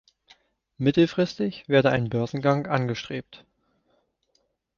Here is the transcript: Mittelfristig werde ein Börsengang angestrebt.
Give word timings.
Mittelfristig 0.79 1.69
werde 1.69 1.91
ein 1.91 2.09
Börsengang 2.09 2.65
angestrebt. 2.65 3.45